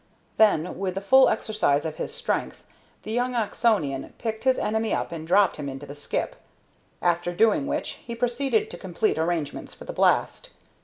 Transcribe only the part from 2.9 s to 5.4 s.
the young Oxonian picked his enemy up and